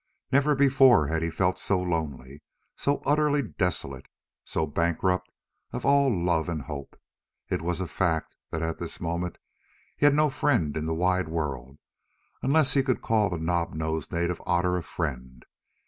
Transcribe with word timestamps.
Never 0.31 0.55
before 0.55 1.09
had 1.09 1.21
he 1.21 1.29
felt 1.29 1.59
so 1.59 1.79
lonely, 1.79 2.41
so 2.75 3.03
utterly 3.05 3.43
desolate, 3.43 4.07
so 4.43 4.65
bankrupt 4.65 5.31
of 5.73 5.85
all 5.85 6.09
love 6.11 6.49
and 6.49 6.63
hope. 6.63 6.99
It 7.49 7.61
was 7.61 7.79
a 7.79 7.85
fact 7.85 8.35
that 8.49 8.63
at 8.63 8.79
this 8.79 8.99
moment 8.99 9.37
he 9.95 10.07
had 10.07 10.15
no 10.15 10.31
friend 10.31 10.75
in 10.75 10.85
the 10.85 10.95
wide 10.95 11.27
world, 11.27 11.77
unless 12.41 12.73
he 12.73 12.81
could 12.81 13.03
call 13.03 13.29
the 13.29 13.37
knob 13.37 13.75
nosed 13.75 14.11
native 14.11 14.41
Otter 14.43 14.75
a 14.75 14.81
friend. 14.81 15.45